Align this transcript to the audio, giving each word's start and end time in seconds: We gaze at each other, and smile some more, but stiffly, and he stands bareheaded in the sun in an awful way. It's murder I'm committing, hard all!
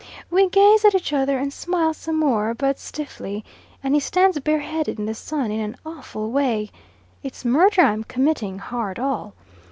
We 0.31 0.49
gaze 0.49 0.83
at 0.83 0.95
each 0.95 1.13
other, 1.13 1.37
and 1.37 1.53
smile 1.53 1.93
some 1.93 2.17
more, 2.17 2.55
but 2.55 2.79
stiffly, 2.79 3.45
and 3.83 3.93
he 3.93 3.99
stands 3.99 4.39
bareheaded 4.39 4.97
in 4.97 5.05
the 5.05 5.13
sun 5.13 5.51
in 5.51 5.59
an 5.59 5.75
awful 5.85 6.31
way. 6.31 6.71
It's 7.21 7.45
murder 7.45 7.83
I'm 7.83 8.03
committing, 8.05 8.57
hard 8.57 8.97
all! 8.97 9.35